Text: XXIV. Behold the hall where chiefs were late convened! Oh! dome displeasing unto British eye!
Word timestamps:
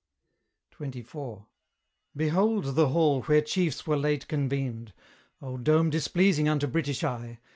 XXIV. 0.73 1.45
Behold 2.15 2.73
the 2.73 2.87
hall 2.89 3.21
where 3.21 3.39
chiefs 3.43 3.85
were 3.85 3.95
late 3.97 4.27
convened! 4.27 4.93
Oh! 5.43 5.57
dome 5.57 5.91
displeasing 5.91 6.49
unto 6.49 6.65
British 6.65 7.03
eye! 7.03 7.37